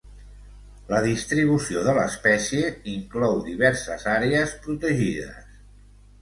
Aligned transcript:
La 0.93 1.01
distribució 1.07 1.83
de 1.87 1.93
l'espècie 1.97 2.71
inclou 2.95 3.37
diverses 3.51 4.07
àrees 4.15 4.57
protegides. 4.65 5.55